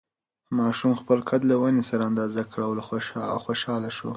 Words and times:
ماشوم 0.57 0.93
خپل 1.01 1.19
قد 1.29 1.41
له 1.49 1.55
ونې 1.61 1.83
سره 1.89 2.03
اندازه 2.09 2.41
کړ 2.51 2.59
او 2.67 2.71
خوشحاله 3.45 3.89
شو. 3.97 4.09